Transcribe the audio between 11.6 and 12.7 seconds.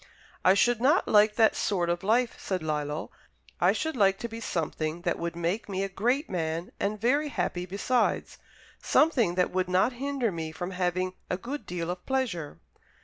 deal of pleasure."